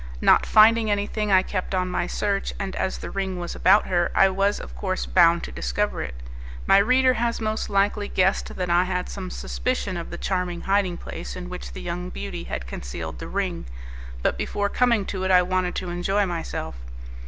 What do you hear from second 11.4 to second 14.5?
which the young beauty had concealed the ring, but